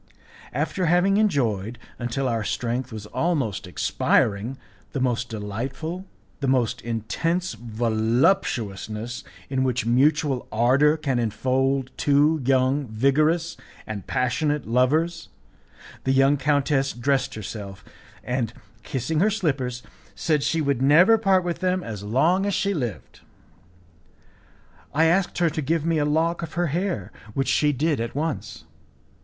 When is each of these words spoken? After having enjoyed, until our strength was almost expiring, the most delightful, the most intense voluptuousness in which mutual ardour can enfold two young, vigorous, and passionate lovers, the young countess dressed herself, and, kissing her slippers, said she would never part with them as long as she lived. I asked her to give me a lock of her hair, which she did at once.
After 0.51 0.87
having 0.87 1.17
enjoyed, 1.17 1.77
until 1.99 2.27
our 2.27 2.43
strength 2.43 2.91
was 2.91 3.05
almost 3.05 3.67
expiring, 3.67 4.57
the 4.93 4.99
most 4.99 5.29
delightful, 5.29 6.07
the 6.39 6.47
most 6.47 6.81
intense 6.81 7.53
voluptuousness 7.53 9.23
in 9.47 9.63
which 9.63 9.85
mutual 9.85 10.47
ardour 10.51 10.97
can 10.97 11.19
enfold 11.19 11.91
two 11.97 12.41
young, 12.43 12.87
vigorous, 12.87 13.57
and 13.85 14.07
passionate 14.07 14.65
lovers, 14.67 15.29
the 16.03 16.11
young 16.11 16.35
countess 16.35 16.93
dressed 16.93 17.35
herself, 17.35 17.85
and, 18.23 18.53
kissing 18.81 19.19
her 19.19 19.29
slippers, 19.29 19.83
said 20.15 20.41
she 20.41 20.61
would 20.61 20.81
never 20.81 21.15
part 21.19 21.43
with 21.43 21.59
them 21.59 21.83
as 21.83 22.01
long 22.03 22.47
as 22.47 22.55
she 22.55 22.73
lived. 22.73 23.19
I 24.95 25.05
asked 25.05 25.37
her 25.37 25.51
to 25.51 25.61
give 25.61 25.85
me 25.85 25.99
a 25.99 26.05
lock 26.05 26.41
of 26.41 26.53
her 26.53 26.67
hair, 26.73 27.11
which 27.35 27.47
she 27.49 27.71
did 27.71 27.99
at 27.99 28.15
once. 28.15 28.63